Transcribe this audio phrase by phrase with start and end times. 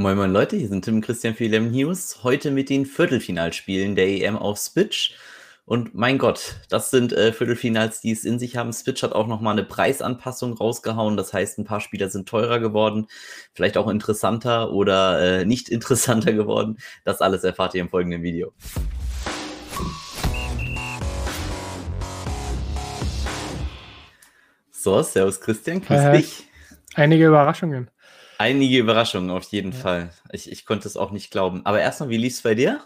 [0.00, 2.22] Moin Moin Leute, hier sind Tim und Christian für EM News.
[2.22, 5.16] Heute mit den Viertelfinalspielen der EM auf Switch.
[5.64, 8.72] Und mein Gott, das sind äh, Viertelfinals, die es in sich haben.
[8.72, 11.16] Switch hat auch nochmal eine Preisanpassung rausgehauen.
[11.16, 13.08] Das heißt, ein paar Spieler sind teurer geworden,
[13.54, 16.78] vielleicht auch interessanter oder äh, nicht interessanter geworden.
[17.04, 18.52] Das alles erfahrt ihr im folgenden Video.
[24.70, 26.48] So, Servus Christian, grüß Äh, dich.
[26.94, 27.90] Einige Überraschungen.
[28.38, 30.10] Einige Überraschungen auf jeden Fall.
[30.32, 31.66] Ich, ich konnte es auch nicht glauben.
[31.66, 32.80] Aber erstmal, wie lief es bei dir?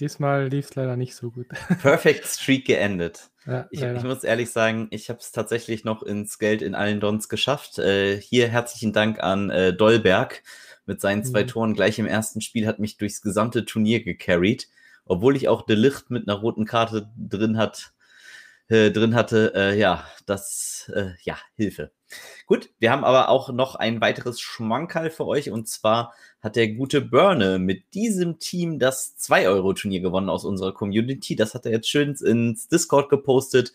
[0.00, 1.46] Diesmal lief es leider nicht so gut.
[1.82, 3.30] Perfect Streak geendet.
[3.46, 6.98] Ja, Ich, ich muss ehrlich sagen, ich habe es tatsächlich noch ins Geld in allen
[6.98, 7.78] Dons geschafft.
[7.78, 10.42] Äh, hier herzlichen Dank an äh, Dolberg
[10.86, 11.48] mit seinen zwei Mhm.
[11.48, 14.68] Toren gleich im ersten Spiel hat mich durchs gesamte Turnier gecarried,
[15.04, 17.92] obwohl ich auch De Licht mit einer roten Karte drin hat,
[18.68, 19.52] äh, drin hatte.
[19.54, 21.92] Äh, ja, das äh, ja Hilfe.
[22.46, 26.68] Gut, wir haben aber auch noch ein weiteres Schmankerl für euch und zwar hat der
[26.68, 31.36] gute Börne mit diesem Team das 2-Euro-Turnier gewonnen aus unserer Community.
[31.36, 33.72] Das hat er jetzt schön ins Discord gepostet.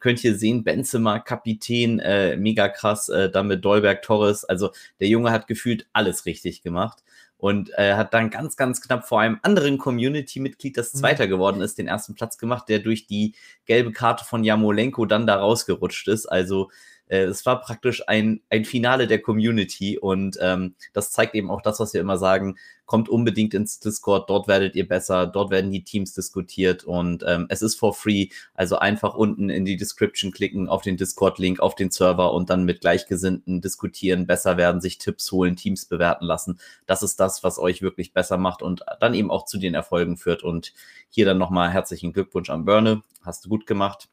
[0.00, 4.44] Könnt ihr sehen, Benzema, Kapitän, äh, mega krass, äh, dann mit Dolberg Torres.
[4.44, 7.02] Also der Junge hat gefühlt alles richtig gemacht
[7.38, 10.98] und äh, hat dann ganz, ganz knapp vor einem anderen Community-Mitglied, das Mhm.
[10.98, 15.26] Zweiter geworden ist, den ersten Platz gemacht, der durch die gelbe Karte von Jamolenko dann
[15.26, 16.26] da rausgerutscht ist.
[16.26, 16.70] Also
[17.08, 21.62] äh, es war praktisch ein, ein Finale der Community und ähm, das zeigt eben auch
[21.62, 22.56] das, was wir immer sagen.
[22.86, 27.46] Kommt unbedingt ins Discord, dort werdet ihr besser, dort werden die Teams diskutiert und ähm,
[27.50, 28.28] es ist for free.
[28.54, 32.64] Also einfach unten in die Description klicken, auf den Discord-Link, auf den Server und dann
[32.64, 36.58] mit Gleichgesinnten diskutieren, besser werden, sich Tipps holen, Teams bewerten lassen.
[36.86, 40.16] Das ist das, was euch wirklich besser macht und dann eben auch zu den Erfolgen
[40.16, 40.42] führt.
[40.42, 40.72] Und
[41.10, 43.02] hier dann nochmal herzlichen Glückwunsch an Börne.
[43.22, 44.08] Hast du gut gemacht.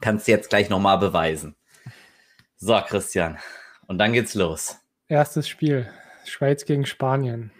[0.00, 1.54] Kannst jetzt gleich nochmal beweisen.
[2.58, 3.38] So, Christian.
[3.86, 4.76] Und dann geht's los.
[5.08, 5.88] Erstes Spiel.
[6.24, 7.50] Schweiz gegen Spanien.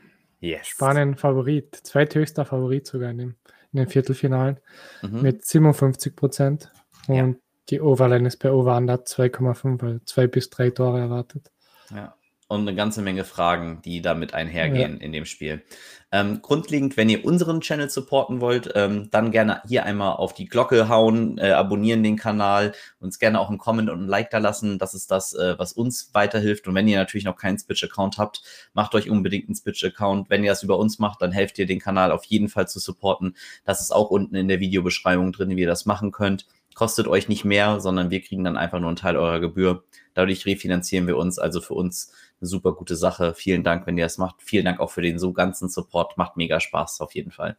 [0.40, 0.66] Yes.
[0.68, 1.74] Spanien Favorit.
[1.74, 3.34] Zweithöchster Favorit sogar in, dem,
[3.72, 4.58] in den Viertelfinalen
[5.02, 5.22] Mhm.
[5.22, 6.70] mit 57 Prozent.
[7.06, 7.34] Und Ja.
[7.70, 11.50] die Overline ist bei Over Under 2,5, also zwei bis drei Tore erwartet.
[11.90, 12.14] Ja.
[12.50, 15.62] Und eine ganze Menge Fragen, die damit einhergehen in dem Spiel.
[16.10, 20.46] Ähm, grundlegend, wenn ihr unseren Channel supporten wollt, ähm, dann gerne hier einmal auf die
[20.46, 24.38] Glocke hauen, äh, abonnieren den Kanal, uns gerne auch einen Comment und ein Like da
[24.38, 24.78] lassen.
[24.78, 26.66] Das ist das, äh, was uns weiterhilft.
[26.66, 28.42] Und wenn ihr natürlich noch keinen Switch-Account habt,
[28.72, 30.30] macht euch unbedingt einen Switch-Account.
[30.30, 32.78] Wenn ihr das über uns macht, dann helft ihr den Kanal auf jeden Fall zu
[32.78, 33.36] supporten.
[33.66, 36.46] Das ist auch unten in der Videobeschreibung drin, wie ihr das machen könnt.
[36.74, 39.82] Kostet euch nicht mehr, sondern wir kriegen dann einfach nur einen Teil eurer Gebühr.
[40.14, 41.38] Dadurch refinanzieren wir uns.
[41.38, 43.34] Also für uns eine super gute Sache.
[43.34, 44.36] Vielen Dank, wenn ihr das macht.
[44.42, 46.16] Vielen Dank auch für den so ganzen Support.
[46.16, 47.56] Macht mega Spaß auf jeden Fall.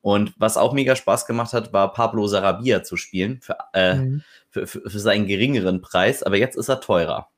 [0.00, 4.22] Und was auch mega Spaß gemacht hat, war Pablo Sarabia zu spielen für, äh, Mhm.
[4.50, 6.22] für, für, für seinen geringeren Preis.
[6.22, 7.28] Aber jetzt ist er teurer.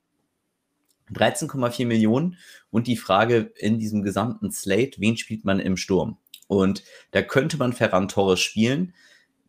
[1.13, 2.37] 13,4 Millionen.
[2.69, 6.17] Und die Frage in diesem gesamten Slate, wen spielt man im Sturm?
[6.47, 8.93] Und da könnte man Ferran Torres spielen.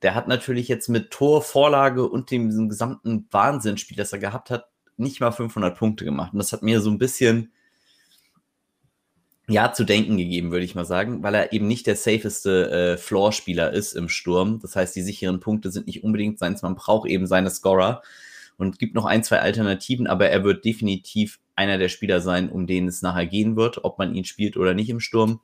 [0.02, 4.48] Der hat natürlich jetzt mit Tor, Vorlage und dem diesem gesamten Wahnsinnsspiel, das er gehabt
[4.50, 4.69] hat,
[5.00, 6.32] nicht mal 500 Punkte gemacht.
[6.32, 7.52] Und das hat mir so ein bisschen,
[9.48, 12.96] ja, zu denken gegeben, würde ich mal sagen, weil er eben nicht der safeste äh,
[12.96, 14.60] Floor-Spieler ist im Sturm.
[14.60, 16.62] Das heißt, die sicheren Punkte sind nicht unbedingt seins.
[16.62, 18.02] Man braucht eben seine Scorer
[18.56, 22.66] und gibt noch ein, zwei Alternativen, aber er wird definitiv einer der Spieler sein, um
[22.66, 25.40] den es nachher gehen wird, ob man ihn spielt oder nicht im Sturm.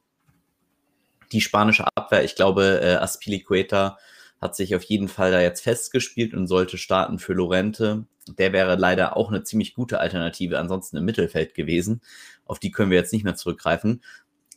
[1.32, 3.98] Die spanische Abwehr, ich glaube, äh, Aspilicueta
[4.40, 8.06] hat sich auf jeden Fall da jetzt festgespielt und sollte starten für Lorente.
[8.28, 12.00] Der wäre leider auch eine ziemlich gute Alternative ansonsten im Mittelfeld gewesen.
[12.44, 14.02] Auf die können wir jetzt nicht mehr zurückgreifen.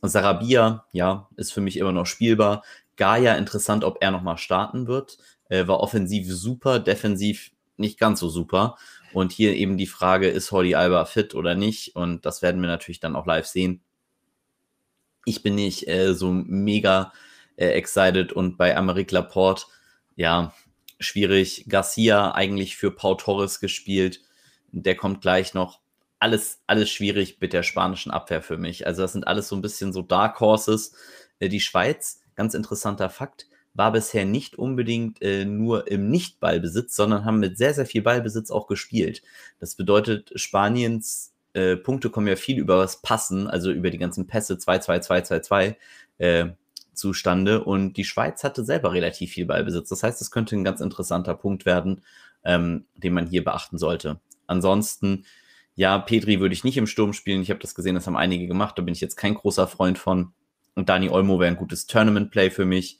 [0.01, 2.63] Sarabia, ja, ist für mich immer noch spielbar.
[2.95, 5.17] Gaia, interessant, ob er nochmal starten wird.
[5.49, 8.77] Äh, war offensiv super, defensiv nicht ganz so super.
[9.13, 11.95] Und hier eben die Frage, ist Jordi Alba fit oder nicht?
[11.95, 13.81] Und das werden wir natürlich dann auch live sehen.
[15.25, 17.13] Ich bin nicht äh, so mega
[17.55, 19.65] äh, excited und bei Amerik Laporte,
[20.15, 20.53] ja,
[20.99, 21.65] schwierig.
[21.67, 24.21] Garcia eigentlich für Pau Torres gespielt.
[24.71, 25.79] Der kommt gleich noch.
[26.19, 28.85] Alles, alles schwierig mit der spanischen Abwehr für mich.
[28.85, 30.93] Also, das sind alles so ein bisschen so Dark Horses.
[31.39, 37.23] Äh, die Schweiz, ganz interessanter Fakt, war bisher nicht unbedingt äh, nur im Nicht-Ballbesitz, sondern
[37.23, 39.21] haben mit sehr, sehr viel Ballbesitz auch gespielt.
[39.59, 44.27] Das bedeutet, Spaniens äh, Punkte kommen ja viel über das Passen, also über die ganzen
[44.27, 45.75] Pässe 2-2-2-2-2
[46.17, 46.45] äh,
[46.99, 47.63] zustande.
[47.63, 49.89] Und die Schweiz hatte selber relativ viel Ballbesitz.
[49.89, 52.01] Das heißt, es könnte ein ganz interessanter Punkt werden,
[52.43, 54.19] ähm, den man hier beachten sollte.
[54.45, 55.25] Ansonsten,
[55.75, 57.41] ja, Petri würde ich nicht im Sturm spielen.
[57.41, 58.77] Ich habe das gesehen, das haben einige gemacht.
[58.77, 60.33] Da bin ich jetzt kein großer Freund von.
[60.75, 62.99] Und Dani Olmo wäre ein gutes Tournament-Play für mich.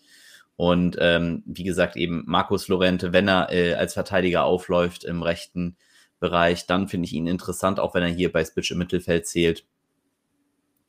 [0.55, 5.77] Und ähm, wie gesagt, eben Markus Lorente, wenn er äh, als Verteidiger aufläuft im rechten
[6.19, 9.65] Bereich, dann finde ich ihn interessant, auch wenn er hier bei Spitch im Mittelfeld zählt.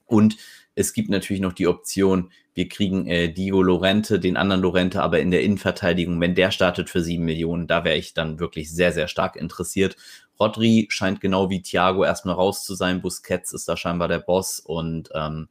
[0.07, 0.37] Und
[0.75, 5.21] es gibt natürlich noch die Option, wir kriegen äh, Diego Lorente, den anderen Lorente, aber
[5.21, 8.93] in der Innenverteidigung, wenn der startet für sieben Millionen, da wäre ich dann wirklich sehr,
[8.93, 9.97] sehr stark interessiert.
[10.39, 13.01] Rodri scheint genau wie Thiago erstmal raus zu sein.
[13.01, 15.49] Busquets ist da scheinbar der Boss und ähm,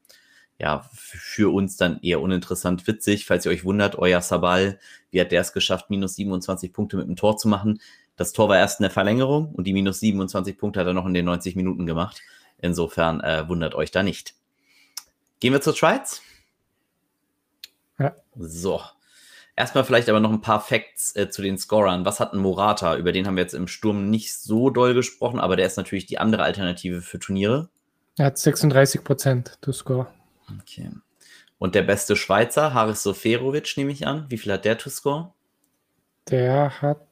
[0.60, 3.26] ja, für uns dann eher uninteressant witzig.
[3.26, 4.78] Falls ihr euch wundert, euer Sabal,
[5.10, 7.82] wie hat der es geschafft, minus 27 Punkte mit dem Tor zu machen?
[8.18, 11.08] Das Tor war erst in der Verlängerung und die minus 27 Punkte hat er noch
[11.08, 12.22] in den 90 Minuten gemacht.
[12.60, 14.36] Insofern äh, wundert euch da nicht.
[15.40, 16.22] Gehen wir zur Schweiz?
[18.00, 18.16] Ja.
[18.36, 18.82] So.
[19.56, 22.06] Erstmal vielleicht aber noch ein paar Facts äh, zu den Scorern.
[22.06, 22.96] Was hat ein Morata?
[22.96, 26.06] Über den haben wir jetzt im Sturm nicht so doll gesprochen, aber der ist natürlich
[26.06, 27.70] die andere Alternative für Turniere.
[28.18, 30.08] Er hat 36 Prozent to score.
[30.62, 30.90] Okay.
[31.58, 34.26] Und der beste Schweizer, Haris Soferovic, nehme ich an.
[34.30, 35.34] Wie viel hat der to score?
[36.30, 37.06] Der hat,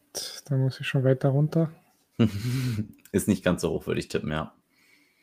[0.46, 1.70] da muss ich schon weiter runter.
[3.12, 4.54] ist nicht ganz so hoch, würde ich tippen, ja.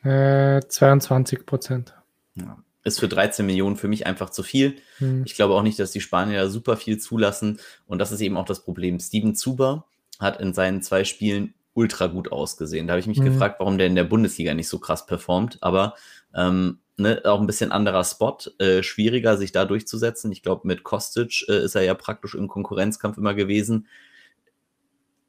[0.03, 1.95] Äh, 22 Prozent.
[2.35, 4.77] Ja ist für 13 Millionen für mich einfach zu viel.
[4.99, 5.23] Hm.
[5.25, 7.59] Ich glaube auch nicht, dass die Spanier da super viel zulassen.
[7.87, 8.99] Und das ist eben auch das Problem.
[8.99, 9.87] Steven Zuber
[10.19, 12.87] hat in seinen zwei Spielen ultra gut ausgesehen.
[12.87, 13.25] Da habe ich mich hm.
[13.25, 15.57] gefragt, warum der in der Bundesliga nicht so krass performt.
[15.61, 15.95] Aber
[16.35, 20.31] ähm, ne, auch ein bisschen anderer Spot, äh, schwieriger, sich da durchzusetzen.
[20.31, 23.87] Ich glaube, mit Kostic äh, ist er ja praktisch im Konkurrenzkampf immer gewesen.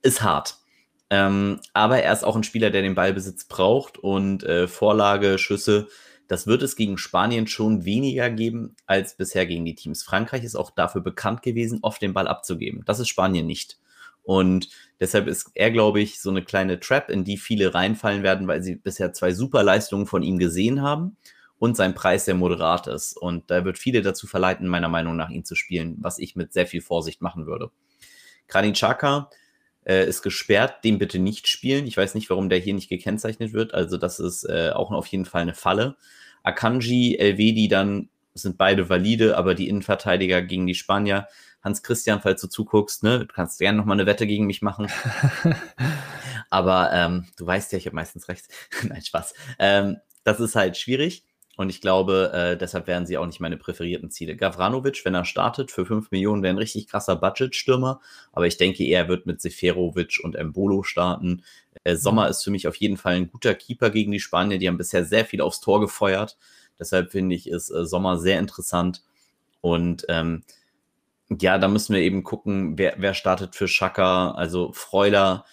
[0.03, 0.59] Ist hart.
[1.09, 5.89] Ähm, aber er ist auch ein Spieler, der den Ballbesitz braucht und äh, Vorlage, Schüsse
[6.29, 10.03] das wird es gegen Spanien schon weniger geben als bisher gegen die Teams.
[10.03, 12.83] Frankreich ist auch dafür bekannt gewesen, oft den Ball abzugeben.
[12.87, 13.79] Das ist Spanien nicht.
[14.23, 14.69] Und
[14.99, 18.63] deshalb ist er, glaube ich, so eine kleine Trap, in die viele reinfallen werden, weil
[18.63, 21.17] sie bisher zwei super Leistungen von ihm gesehen haben
[21.59, 23.17] und sein Preis sehr moderat ist.
[23.17, 26.53] Und da wird viele dazu verleiten, meiner Meinung nach, ihn zu spielen, was ich mit
[26.53, 27.71] sehr viel Vorsicht machen würde.
[28.49, 29.31] Granit Xhaka
[29.87, 31.87] äh, ist gesperrt, den bitte nicht spielen.
[31.87, 33.73] Ich weiß nicht, warum der hier nicht gekennzeichnet wird.
[33.73, 35.97] Also das ist äh, auch auf jeden Fall eine Falle.
[36.43, 41.29] Akanji, Elvedi dann sind beide valide, aber die Innenverteidiger gegen die Spanier.
[41.63, 44.63] Hans Christian, falls du zuguckst, ne, du kannst gerne noch mal eine Wette gegen mich
[44.63, 44.89] machen.
[46.51, 48.47] aber ähm, du weißt ja, ich habe meistens recht.
[48.83, 49.35] Nein, Spaß.
[49.59, 51.25] Ähm, das ist halt schwierig.
[51.57, 54.37] Und ich glaube, äh, deshalb wären sie auch nicht meine präferierten Ziele.
[54.37, 58.01] Gavranovic, wenn er startet, für 5 Millionen wäre ein richtig krasser Budgetstürmer.
[58.33, 61.43] Aber ich denke, er wird mit Seferovic und Embolo starten.
[61.83, 64.59] Äh, Sommer ist für mich auf jeden Fall ein guter Keeper gegen die Spanier.
[64.59, 66.37] Die haben bisher sehr viel aufs Tor gefeuert.
[66.79, 69.03] Deshalb finde ich, ist äh, Sommer sehr interessant.
[69.63, 70.45] Und ähm,
[71.41, 74.33] ja, da müssen wir eben gucken, wer, wer startet für Schaka.
[74.33, 75.47] Also Freuler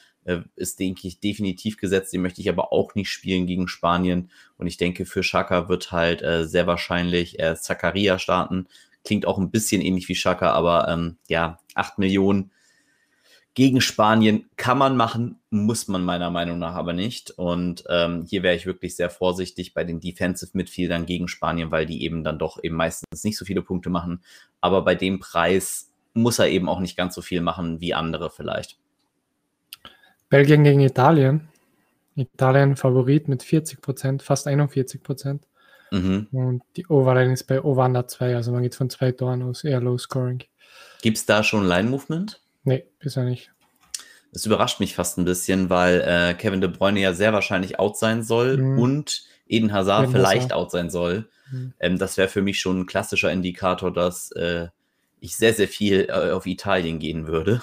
[0.55, 2.13] ist, denke ich, definitiv gesetzt.
[2.13, 4.29] Den möchte ich aber auch nicht spielen gegen Spanien.
[4.57, 8.67] Und ich denke, für Schaka wird halt äh, sehr wahrscheinlich äh, Zakaria starten.
[9.03, 12.51] Klingt auch ein bisschen ähnlich wie Schaka, aber ähm, ja, 8 Millionen
[13.55, 17.31] gegen Spanien kann man machen, muss man meiner Meinung nach aber nicht.
[17.31, 21.85] Und ähm, hier wäre ich wirklich sehr vorsichtig bei den Defensive Midfieldern gegen Spanien, weil
[21.85, 24.23] die eben dann doch eben meistens nicht so viele Punkte machen.
[24.59, 28.31] Aber bei dem Preis muss er eben auch nicht ganz so viel machen wie andere
[28.31, 28.77] vielleicht.
[30.29, 31.47] Belgien gegen Italien.
[32.15, 35.47] Italien Favorit mit 40 Prozent, fast 41 Prozent.
[35.91, 36.27] Mhm.
[36.31, 39.63] Und die Overline ist bei Over Under 2, also man geht von zwei Toren aus,
[39.63, 40.43] eher Low Scoring.
[41.01, 42.41] Gibt es da schon Line-Movement?
[42.63, 43.51] Nee, bisher nicht.
[44.31, 47.97] Das überrascht mich fast ein bisschen, weil äh, Kevin De Bruyne ja sehr wahrscheinlich out
[47.97, 48.79] sein soll mhm.
[48.79, 50.53] und Eden Hazard Eden vielleicht Hazard.
[50.53, 51.29] out sein soll.
[51.51, 51.73] Mhm.
[51.79, 54.69] Ähm, das wäre für mich schon ein klassischer Indikator, dass äh,
[55.19, 57.61] ich sehr, sehr viel äh, auf Italien gehen würde.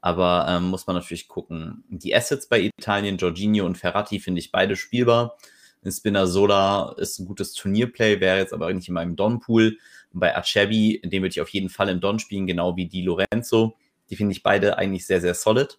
[0.00, 1.84] Aber ähm, muss man natürlich gucken.
[1.88, 5.36] Die Assets bei Italien, Jorginho und Ferrati, finde ich beide spielbar.
[5.86, 9.78] Spinazzola ist ein gutes Turnierplay, wäre jetzt aber nicht in meinem Don-Pool.
[10.12, 13.76] Bei Acerbi, den würde ich auf jeden Fall im Don spielen, genau wie Di Lorenzo.
[14.10, 15.78] Die finde ich beide eigentlich sehr, sehr solid.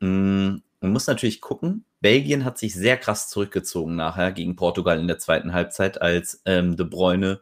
[0.00, 1.84] Mm, man muss natürlich gucken.
[2.00, 6.76] Belgien hat sich sehr krass zurückgezogen nachher gegen Portugal in der zweiten Halbzeit, als ähm,
[6.76, 7.40] De Bruyne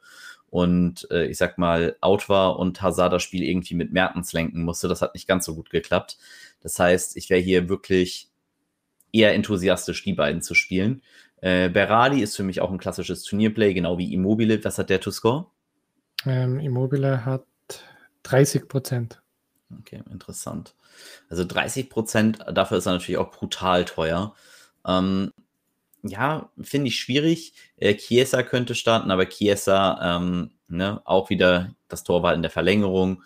[0.54, 4.62] und äh, ich sag mal, out war und Hazard das Spiel irgendwie mit Mertens lenken
[4.62, 4.86] musste.
[4.86, 6.16] Das hat nicht ganz so gut geklappt.
[6.60, 8.30] Das heißt, ich wäre hier wirklich
[9.10, 11.02] eher enthusiastisch, die beiden zu spielen.
[11.40, 14.64] Äh, Berardi ist für mich auch ein klassisches Turnierplay, genau wie Immobile.
[14.64, 15.46] Was hat der to score?
[16.24, 17.46] Ähm, Immobile hat
[18.22, 19.22] 30 Prozent.
[19.80, 20.76] Okay, interessant.
[21.28, 24.36] Also 30 Prozent, dafür ist er natürlich auch brutal teuer.
[24.86, 25.32] Ähm,
[26.04, 27.54] ja, finde ich schwierig.
[27.76, 32.50] Äh, Chiesa könnte starten, aber Chiesa ähm, ne, auch wieder das Tor war in der
[32.50, 33.22] Verlängerung.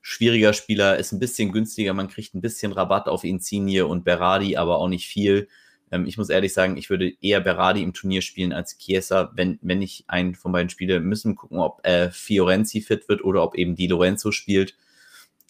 [0.00, 4.56] Schwieriger Spieler, ist ein bisschen günstiger, man kriegt ein bisschen Rabatt auf Insigne und Berardi,
[4.56, 5.48] aber auch nicht viel.
[5.92, 9.58] Ähm, ich muss ehrlich sagen, ich würde eher Berardi im Turnier spielen als Chiesa, wenn,
[9.62, 11.00] wenn ich einen von beiden spiele.
[11.00, 14.74] Müssen gucken, ob äh, Fiorenzi fit wird oder ob eben Di Lorenzo spielt.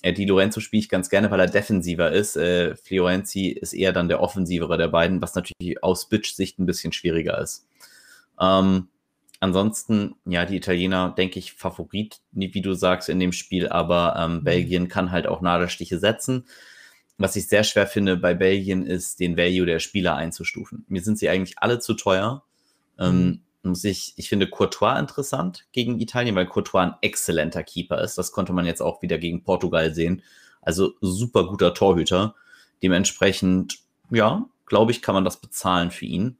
[0.02, 2.36] Äh, Di Lorenzo spiele ich ganz gerne, weil er defensiver ist.
[2.36, 6.92] Äh, Fiorenzi ist eher dann der offensivere der beiden, was natürlich aus Bitch-Sicht ein bisschen
[6.92, 7.66] schwieriger ist.
[8.40, 8.88] Ähm,
[9.40, 14.34] ansonsten, ja, die Italiener, denke ich, Favorit, wie du sagst, in dem Spiel, aber ähm,
[14.36, 14.44] mhm.
[14.44, 16.44] Belgien kann halt auch Nadelstiche setzen.
[17.20, 20.84] Was ich sehr schwer finde bei Belgien ist, den Value der Spieler einzustufen.
[20.88, 22.44] Mir sind sie eigentlich alle zu teuer.
[22.96, 23.40] Ähm, mhm.
[23.68, 28.18] Muss ich, ich finde Courtois interessant gegen Italien, weil Courtois ein exzellenter Keeper ist.
[28.18, 30.22] Das konnte man jetzt auch wieder gegen Portugal sehen.
[30.62, 32.34] Also super guter Torhüter.
[32.82, 33.78] Dementsprechend,
[34.10, 36.36] ja, glaube ich, kann man das bezahlen für ihn.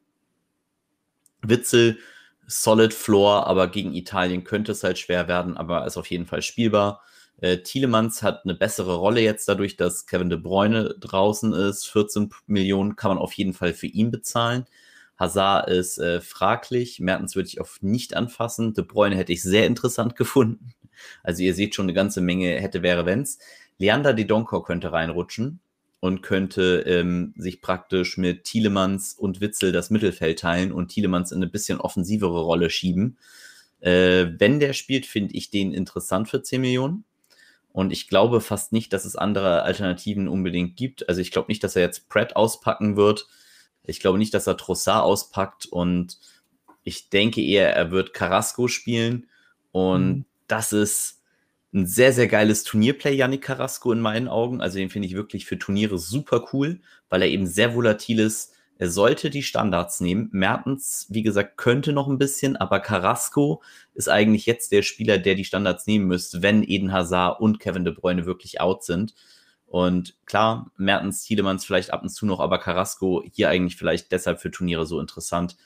[1.42, 1.99] Witzel,
[2.47, 6.42] solid Floor, aber gegen Italien könnte es halt schwer werden, aber ist auf jeden Fall
[6.42, 7.02] spielbar.
[7.40, 11.87] Äh, Thielemanns hat eine bessere Rolle jetzt dadurch, dass Kevin de Bruyne draußen ist.
[11.87, 14.66] 14 Millionen kann man auf jeden Fall für ihn bezahlen.
[15.19, 17.01] Hazard ist äh, fraglich.
[17.01, 18.75] Mertens würde ich auf nicht anfassen.
[18.75, 20.75] De Bruyne hätte ich sehr interessant gefunden.
[21.23, 23.39] Also ihr seht schon eine ganze Menge hätte, wäre, wenn's.
[23.79, 25.61] Leander de Donko könnte reinrutschen
[26.01, 31.39] und könnte ähm, sich praktisch mit Thielemanns und Witzel das Mittelfeld teilen und Thielemanns in
[31.39, 33.19] eine bisschen offensivere Rolle schieben.
[33.81, 37.05] Äh, wenn der spielt, finde ich den interessant für 10 Millionen.
[37.73, 41.09] Und ich glaube fast nicht, dass es andere Alternativen unbedingt gibt.
[41.09, 43.29] Also ich glaube nicht, dass er jetzt Pratt auspacken wird.
[43.88, 45.66] Ich glaube nicht, dass er Trossard auspackt.
[45.66, 46.18] Und
[46.85, 49.26] ich denke eher, er wird Carrasco spielen.
[49.73, 50.25] Und mhm.
[50.47, 51.23] das ist
[51.73, 54.61] ein sehr, sehr geiles Turnierplay, Yannick Carrasco in meinen Augen.
[54.61, 58.54] Also den finde ich wirklich für Turniere super cool, weil er eben sehr volatil ist.
[58.78, 60.28] Er sollte die Standards nehmen.
[60.33, 63.61] Mertens, wie gesagt, könnte noch ein bisschen, aber Carrasco
[63.95, 67.85] ist eigentlich jetzt der Spieler, der die Standards nehmen müsste, wenn Eden Hazard und Kevin
[67.85, 69.14] De Bruyne wirklich out sind.
[69.69, 74.41] Und klar, Mertens, Tiedemanns vielleicht ab und zu noch, aber Carrasco hier eigentlich vielleicht deshalb
[74.41, 75.57] für Turniere so interessant.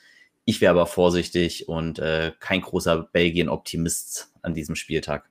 [0.45, 5.29] Ich wäre aber vorsichtig und äh, kein großer Belgien-Optimist an diesem Spieltag.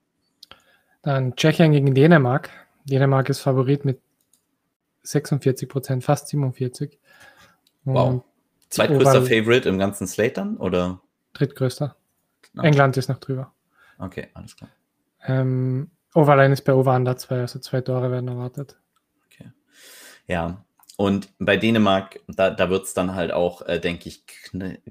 [1.03, 2.49] Dann Tschechien gegen Dänemark.
[2.85, 4.01] Dänemark ist Favorit mit
[5.03, 6.97] 46 Prozent, fast 47.
[7.85, 8.23] Und wow.
[8.69, 10.99] Zweitgrößter Favorite im ganzen Slate dann, oder?
[11.33, 11.95] Drittgrößter.
[12.57, 12.67] Okay.
[12.67, 13.53] England ist noch drüber.
[13.99, 14.71] Okay, alles klar.
[15.25, 18.77] Ähm, Overline ist bei Over Under 2, also zwei Tore werden erwartet.
[19.27, 19.51] Okay.
[20.27, 20.63] Ja,
[20.95, 24.23] und bei Dänemark, da, da wird es dann halt auch, äh, denke ich,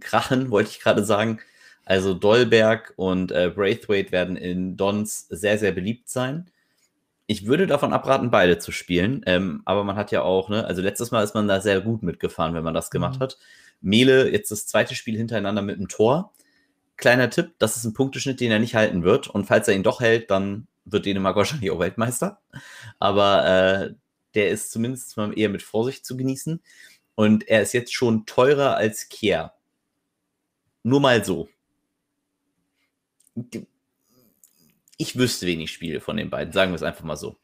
[0.00, 1.40] krachen, wollte ich gerade sagen.
[1.84, 6.50] Also Dolberg und äh, Braithwaite werden in Dons sehr, sehr beliebt sein.
[7.26, 9.22] Ich würde davon abraten, beide zu spielen.
[9.26, 12.02] Ähm, aber man hat ja auch, ne, also letztes Mal ist man da sehr gut
[12.02, 13.24] mitgefahren, wenn man das gemacht mhm.
[13.24, 13.38] hat.
[13.80, 16.32] Mele, jetzt das zweite Spiel hintereinander mit einem Tor.
[16.96, 19.28] Kleiner Tipp, das ist ein Punkteschnitt, den er nicht halten wird.
[19.28, 22.40] Und falls er ihn doch hält, dann wird Dänemark wahrscheinlich auch Weltmeister.
[22.98, 23.94] Aber äh,
[24.34, 26.60] der ist zumindest mal eher mit Vorsicht zu genießen.
[27.14, 29.52] Und er ist jetzt schon teurer als Kier.
[30.82, 31.48] Nur mal so
[35.02, 37.36] ich wüsste wenig Spiele von den beiden, sagen wir es einfach mal so.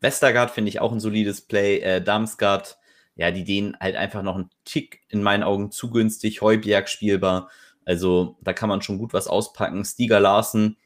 [0.00, 1.78] Westergaard finde ich auch ein solides Play.
[1.78, 2.76] Äh, Damsgaard,
[3.16, 6.42] ja, die denen halt einfach noch einen Tick in meinen Augen zu günstig.
[6.42, 7.50] Heubjerg spielbar.
[7.86, 9.84] Also da kann man schon gut was auspacken.
[9.84, 10.76] Stieger Larsen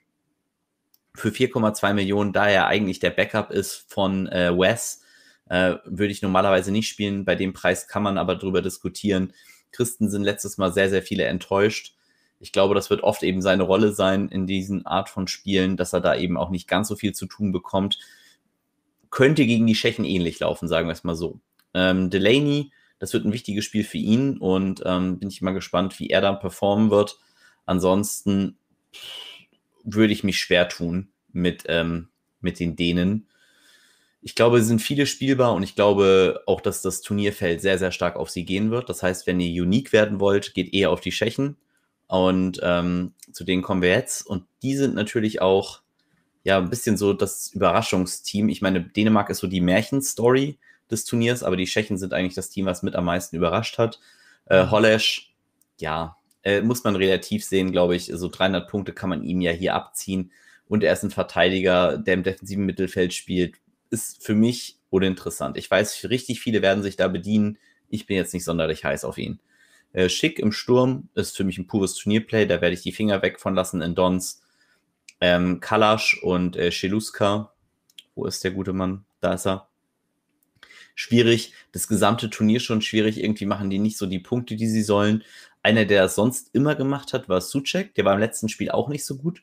[1.18, 5.02] für 4,2 Millionen, da er eigentlich der Backup ist von äh, Wes,
[5.48, 7.24] äh, würde ich normalerweise nicht spielen.
[7.24, 9.32] Bei dem Preis kann man aber drüber diskutieren.
[9.72, 11.94] Christen sind letztes Mal sehr, sehr viele enttäuscht
[12.40, 15.92] ich glaube, das wird oft eben seine Rolle sein in diesen Art von Spielen, dass
[15.92, 17.98] er da eben auch nicht ganz so viel zu tun bekommt.
[19.10, 21.40] Könnte gegen die Tschechen ähnlich laufen, sagen wir es mal so.
[21.74, 25.98] Ähm, Delaney, das wird ein wichtiges Spiel für ihn und ähm, bin ich mal gespannt,
[25.98, 27.18] wie er dann performen wird.
[27.66, 28.56] Ansonsten
[29.94, 32.08] würde ich mich schwer tun mit, ähm,
[32.40, 33.26] mit den Dänen.
[34.20, 37.92] Ich glaube, es sind viele spielbar und ich glaube auch, dass das Turnierfeld sehr, sehr
[37.92, 38.88] stark auf sie gehen wird.
[38.88, 41.56] Das heißt, wenn ihr unique werden wollt, geht eher auf die Tschechen.
[42.08, 44.26] Und ähm, zu denen kommen wir jetzt.
[44.26, 45.82] Und die sind natürlich auch
[46.42, 48.48] ja ein bisschen so das Überraschungsteam.
[48.48, 50.58] Ich meine, Dänemark ist so die Märchenstory
[50.90, 54.00] des Turniers, aber die Tschechen sind eigentlich das Team, was mit am meisten überrascht hat.
[54.46, 54.70] Äh, mhm.
[54.70, 55.34] Hollesch,
[55.78, 56.17] ja,
[56.48, 58.10] äh, muss man relativ sehen, glaube ich.
[58.14, 60.32] So 300 Punkte kann man ihm ja hier abziehen.
[60.66, 63.56] Und er ist ein Verteidiger, der im defensiven Mittelfeld spielt.
[63.90, 65.58] Ist für mich uninteressant.
[65.58, 67.58] Ich weiß, richtig viele werden sich da bedienen.
[67.90, 69.40] Ich bin jetzt nicht sonderlich heiß auf ihn.
[69.92, 73.20] Äh, Schick im Sturm ist für mich ein pures Turnierplay, da werde ich die Finger
[73.20, 74.42] weg von lassen in Dons.
[75.20, 77.52] Ähm, Kalasch und äh, Scheluska.
[78.14, 79.04] Wo ist der gute Mann?
[79.20, 79.68] Da ist er.
[80.94, 81.52] Schwierig.
[81.72, 83.22] Das gesamte Turnier schon schwierig.
[83.22, 85.22] Irgendwie machen die nicht so die Punkte, die sie sollen.
[85.62, 87.94] Einer, der das sonst immer gemacht hat, war Suchek.
[87.94, 89.42] Der war im letzten Spiel auch nicht so gut.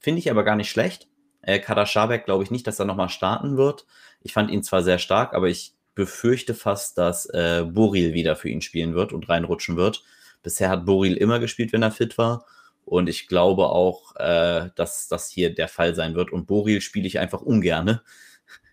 [0.00, 1.08] Finde ich aber gar nicht schlecht.
[1.42, 3.86] Äh, Kader Schabek glaube ich nicht, dass er nochmal starten wird.
[4.22, 8.50] Ich fand ihn zwar sehr stark, aber ich befürchte fast, dass äh, Boril wieder für
[8.50, 10.04] ihn spielen wird und reinrutschen wird.
[10.42, 12.44] Bisher hat Boril immer gespielt, wenn er fit war.
[12.84, 16.30] Und ich glaube auch, äh, dass das hier der Fall sein wird.
[16.32, 18.02] Und Boril spiele ich einfach ungerne.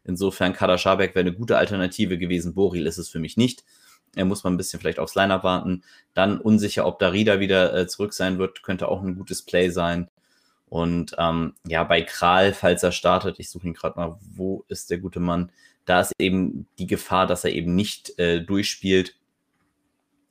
[0.03, 2.53] Insofern Kader Schabek wäre eine gute Alternative gewesen.
[2.53, 3.63] Boril ist es für mich nicht.
[4.15, 5.83] Er muss man ein bisschen vielleicht aufs Line-Up warten.
[6.13, 10.09] Dann unsicher, ob Darida wieder äh, zurück sein wird, könnte auch ein gutes Play sein.
[10.73, 14.89] Und ähm, ja, bei Kral, falls er startet, ich suche ihn gerade mal, wo ist
[14.89, 15.51] der gute Mann?
[15.85, 19.15] Da ist eben die Gefahr, dass er eben nicht äh, durchspielt.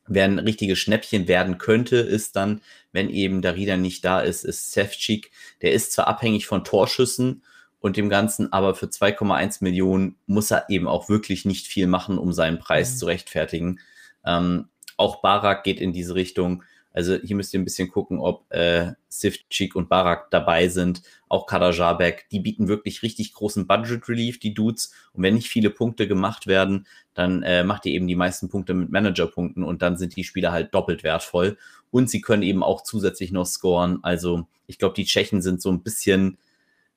[0.09, 2.61] Wer ein richtiges Schnäppchen werden könnte, ist dann,
[2.91, 5.31] wenn eben Darida nicht da ist, ist Sefcik.
[5.61, 7.43] Der ist zwar abhängig von Torschüssen
[7.83, 12.17] und dem Ganzen, aber für 2,1 Millionen muss er eben auch wirklich nicht viel machen,
[12.17, 12.99] um seinen Preis mhm.
[12.99, 13.81] zu rechtfertigen.
[14.25, 16.63] Ähm, auch Barak geht in diese Richtung.
[16.93, 21.03] Also hier müsst ihr ein bisschen gucken, ob äh, Sifchik und Barak dabei sind.
[21.29, 24.93] Auch Kader Jabek, die bieten wirklich richtig großen Budget Relief, die Dudes.
[25.13, 28.75] Und wenn nicht viele Punkte gemacht werden, dann äh, macht ihr eben die meisten Punkte
[28.75, 31.59] mit Manager-Punkten und dann sind die Spieler halt doppelt wertvoll.
[31.91, 33.99] Und sie können eben auch zusätzlich noch scoren.
[34.03, 36.39] Also ich glaube, die Tschechen sind so ein bisschen,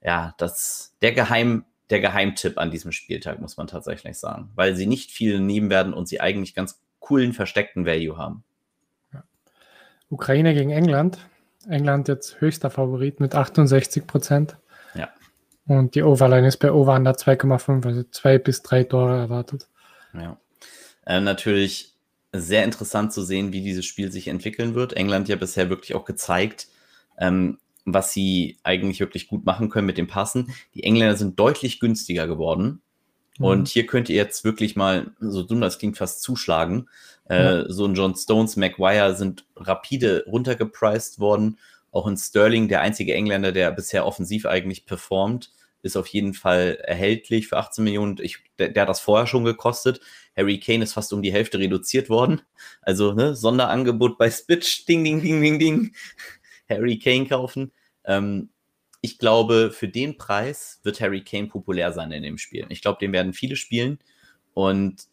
[0.05, 4.51] ja, das, der Geheim, der Geheimtipp an diesem Spieltag, muss man tatsächlich sagen.
[4.53, 8.43] Weil sie nicht viel nehmen werden und sie eigentlich ganz coolen versteckten Value haben.
[10.09, 11.17] Ukraine gegen England.
[11.67, 14.57] England jetzt höchster Favorit mit 68 Prozent.
[14.93, 15.09] Ja.
[15.65, 19.67] Und die Overline ist bei Over 2,5, also zwei bis drei Tore erwartet.
[20.13, 20.37] Ja.
[21.07, 21.95] Äh, natürlich
[22.31, 24.93] sehr interessant zu sehen, wie dieses Spiel sich entwickeln wird.
[24.93, 26.67] England ja bisher wirklich auch gezeigt,
[27.17, 30.53] ähm, was sie eigentlich wirklich gut machen können mit dem Passen.
[30.73, 32.81] Die Engländer sind deutlich günstiger geworden.
[33.37, 33.45] Mhm.
[33.45, 36.89] Und hier könnt ihr jetzt wirklich mal, so dumm das klingt, fast zuschlagen.
[37.25, 41.59] Äh, so ein John Stones, Maguire sind rapide runtergepriced worden.
[41.91, 45.51] Auch ein Sterling, der einzige Engländer, der bisher offensiv eigentlich performt,
[45.81, 48.17] ist auf jeden Fall erhältlich für 18 Millionen.
[48.19, 50.01] Ich, der, der, hat das vorher schon gekostet.
[50.35, 52.41] Harry Kane ist fast um die Hälfte reduziert worden.
[52.81, 55.95] Also ne, Sonderangebot bei Spitch, ding, ding, ding, ding, ding.
[56.69, 57.71] Harry Kane kaufen.
[58.05, 58.49] Ähm,
[59.01, 62.65] ich glaube, für den Preis wird Harry Kane populär sein in dem Spiel.
[62.69, 63.99] Ich glaube, den werden viele spielen.
[64.53, 65.07] Und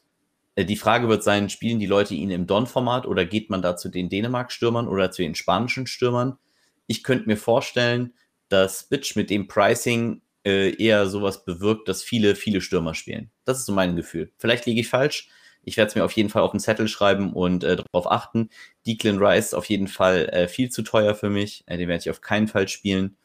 [0.54, 3.76] äh, die Frage wird sein, spielen die Leute ihn im Don-Format oder geht man da
[3.76, 6.38] zu den Dänemark-Stürmern oder zu den spanischen Stürmern?
[6.86, 8.14] Ich könnte mir vorstellen,
[8.48, 13.30] dass Bitch mit dem Pricing äh, eher sowas bewirkt, dass viele, viele Stürmer spielen.
[13.44, 14.32] Das ist so mein Gefühl.
[14.38, 15.28] Vielleicht liege ich falsch.
[15.64, 18.50] Ich werde es mir auf jeden Fall auf den Zettel schreiben und äh, darauf achten.
[18.86, 21.64] Declan Rice auf jeden Fall äh, viel zu teuer für mich.
[21.66, 23.16] Äh, den werde ich auf keinen Fall spielen.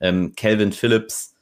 [0.00, 1.36] Ähm, Calvin Phillips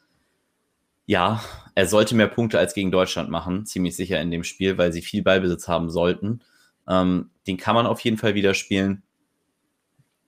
[1.06, 1.42] ja,
[1.74, 5.02] er sollte mehr Punkte als gegen Deutschland machen, ziemlich sicher in dem Spiel, weil sie
[5.02, 6.40] viel Ballbesitz haben sollten.
[6.88, 9.02] Ähm, den kann man auf jeden Fall wieder spielen.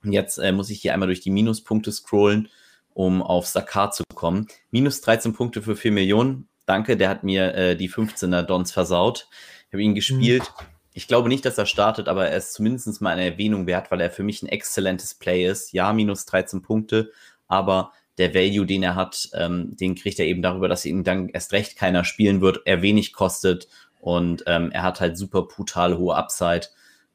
[0.05, 2.48] Jetzt äh, muss ich hier einmal durch die Minuspunkte scrollen,
[2.92, 4.48] um auf Sakar zu kommen.
[4.70, 6.48] Minus 13 Punkte für 4 Millionen.
[6.66, 9.29] Danke, der hat mir äh, die 15er Dons versaut.
[9.76, 10.54] Habe ihn gespielt.
[10.94, 14.00] Ich glaube nicht, dass er startet, aber er ist zumindest mal eine Erwähnung wert, weil
[14.00, 15.74] er für mich ein exzellentes Play ist.
[15.74, 17.12] Ja, minus 13 Punkte,
[17.46, 21.28] aber der Value, den er hat, ähm, den kriegt er eben darüber, dass ihn dann
[21.28, 23.68] erst recht keiner spielen wird, er wenig kostet
[24.00, 26.68] und ähm, er hat halt super brutal hohe Upside.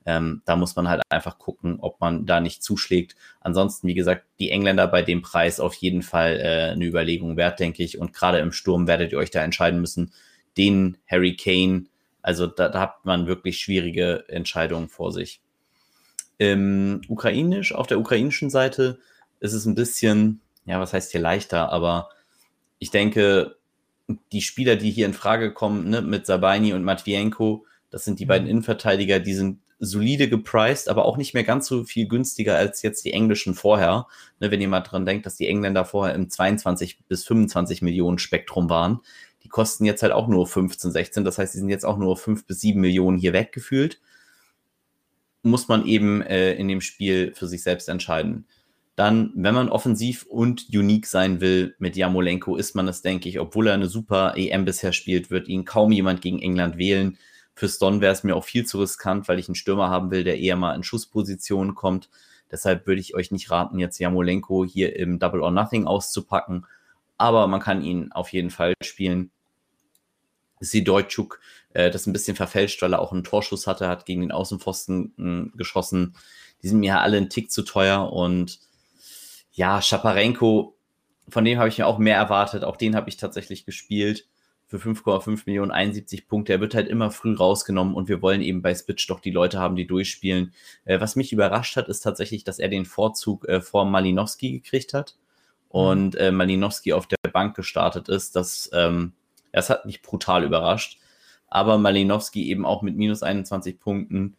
[0.06, 3.16] Ähm, da muss man halt einfach gucken, ob man da nicht zuschlägt.
[3.40, 7.60] Ansonsten, wie gesagt, die Engländer bei dem Preis auf jeden Fall äh, eine Überlegung wert,
[7.60, 7.98] denke ich.
[7.98, 10.14] Und gerade im Sturm werdet ihr euch da entscheiden müssen.
[10.58, 11.86] Den Harry Kane,
[12.22, 15.42] also da, da hat man wirklich schwierige Entscheidungen vor sich.
[16.38, 19.00] Im Ukrainisch, auf der ukrainischen Seite
[19.40, 22.10] ist es ein bisschen, ja, was heißt hier leichter, aber
[22.80, 23.58] ich denke,
[24.32, 28.26] die Spieler, die hier in Frage kommen, ne, mit Sabani und Matvienko, das sind die
[28.26, 28.30] mhm.
[28.30, 32.84] beiden Innenverteidiger, die sind solide gepriced, aber auch nicht mehr ganz so viel günstiger als
[32.84, 34.08] jetzt die englischen vorher.
[34.40, 38.20] Ne, wenn ihr mal dran denkt, dass die Engländer vorher im 22 bis 25 Millionen
[38.20, 39.02] Spektrum waren,
[39.52, 41.24] kosten jetzt halt auch nur 15, 16.
[41.24, 44.00] Das heißt, die sind jetzt auch nur 5 bis 7 Millionen hier weggefühlt.
[45.44, 48.46] Muss man eben äh, in dem Spiel für sich selbst entscheiden.
[48.96, 53.40] Dann, wenn man offensiv und unique sein will mit Jamolenko, ist man es, denke ich,
[53.40, 57.18] obwohl er eine super EM bisher spielt, wird ihn kaum jemand gegen England wählen.
[57.56, 60.24] Für Stone wäre es mir auch viel zu riskant, weil ich einen Stürmer haben will,
[60.24, 62.10] der eher mal in Schusspositionen kommt.
[62.52, 66.66] Deshalb würde ich euch nicht raten, jetzt Jamolenko hier im Double or Nothing auszupacken.
[67.18, 69.32] Aber man kann ihn auf jeden Fall spielen.
[70.62, 71.40] Sidojczuk,
[71.74, 75.52] äh, das ein bisschen verfälscht, weil er auch einen Torschuss hatte, hat gegen den Außenpfosten
[75.54, 76.16] äh, geschossen.
[76.64, 78.60] Die sind mir alle einen Tick zu teuer und
[79.52, 80.78] ja, Schaparenko,
[81.28, 82.64] von dem habe ich mir auch mehr erwartet.
[82.64, 84.28] Auch den habe ich tatsächlich gespielt
[84.68, 86.54] für 5,5 Millionen, 71 Punkte.
[86.54, 89.60] Er wird halt immer früh rausgenommen und wir wollen eben bei Spitch doch die Leute
[89.60, 90.54] haben, die durchspielen.
[90.86, 94.94] Äh, was mich überrascht hat, ist tatsächlich, dass er den Vorzug äh, vor Malinowski gekriegt
[94.94, 95.18] hat
[95.68, 98.36] und äh, Malinowski auf der Bank gestartet ist.
[98.36, 99.14] Das, ähm,
[99.52, 101.00] das hat mich brutal überrascht.
[101.48, 104.38] Aber Malinowski eben auch mit minus 21 Punkten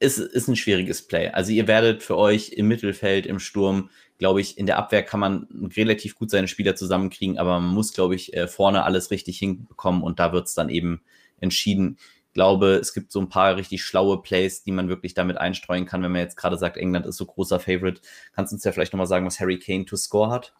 [0.00, 1.28] ist, ist ein schwieriges Play.
[1.28, 5.20] Also ihr werdet für euch im Mittelfeld, im Sturm, glaube ich, in der Abwehr kann
[5.20, 9.38] man relativ gut seine Spieler zusammenkriegen, aber man muss, glaube ich, äh, vorne alles richtig
[9.38, 11.02] hinbekommen und da wird es dann eben
[11.38, 11.98] entschieden.
[12.32, 16.02] glaube, es gibt so ein paar richtig schlaue Plays, die man wirklich damit einstreuen kann,
[16.02, 18.00] wenn man jetzt gerade sagt, England ist so großer Favorite.
[18.34, 20.54] Kannst du uns ja vielleicht nochmal sagen, was Harry Kane to score hat?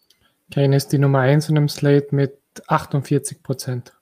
[0.50, 3.94] Kane ist die Nummer 1 in dem Slate mit 48 Prozent.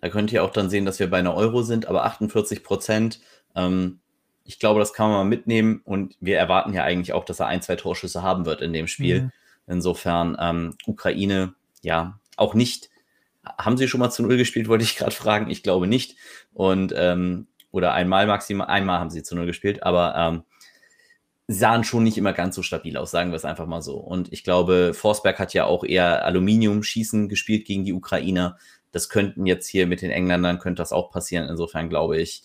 [0.00, 3.20] Da könnt ihr auch dann sehen, dass wir bei einer Euro sind, aber 48 Prozent.
[3.54, 4.00] Ähm,
[4.44, 7.46] ich glaube, das kann man mal mitnehmen und wir erwarten ja eigentlich auch, dass er
[7.46, 9.22] ein, zwei Torschüsse haben wird in dem Spiel.
[9.22, 9.32] Mhm.
[9.66, 12.90] Insofern, ähm, Ukraine, ja, auch nicht.
[13.44, 15.50] Haben sie schon mal zu Null gespielt, wollte ich gerade fragen.
[15.50, 16.16] Ich glaube nicht.
[16.52, 20.42] Und, ähm, oder einmal maximal, einmal haben sie zu Null gespielt, aber ähm,
[21.52, 23.96] sahen schon nicht immer ganz so stabil aus, sagen wir es einfach mal so.
[23.96, 28.56] Und ich glaube, Forsberg hat ja auch eher Aluminium-Schießen gespielt gegen die Ukrainer.
[28.92, 31.48] Das könnten jetzt hier mit den Engländern, könnte das auch passieren.
[31.48, 32.44] Insofern glaube ich,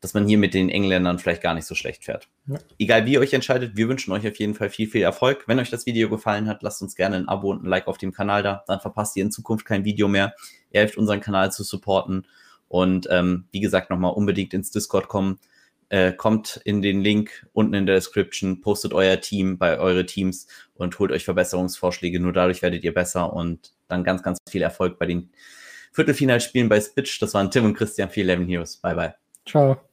[0.00, 2.28] dass man hier mit den Engländern vielleicht gar nicht so schlecht fährt.
[2.48, 2.58] Ja.
[2.78, 5.44] Egal wie ihr euch entscheidet, wir wünschen euch auf jeden Fall viel, viel Erfolg.
[5.46, 7.98] Wenn euch das Video gefallen hat, lasst uns gerne ein Abo und ein Like auf
[7.98, 8.64] dem Kanal da.
[8.66, 10.34] Dann verpasst ihr in Zukunft kein Video mehr.
[10.72, 12.26] Ihr helft unseren Kanal zu supporten.
[12.66, 15.38] Und ähm, wie gesagt, nochmal unbedingt ins Discord kommen.
[15.90, 20.46] Äh, kommt in den Link unten in der Description, postet euer Team bei eure Teams
[20.74, 22.20] und holt euch Verbesserungsvorschläge.
[22.20, 25.30] Nur dadurch werdet ihr besser und dann ganz, ganz viel Erfolg bei den
[25.92, 27.20] Viertelfinalspielen bei Spitch.
[27.20, 28.76] Das waren Tim und Christian für 11 Heroes.
[28.76, 29.14] Bye, bye.
[29.44, 29.89] Ciao.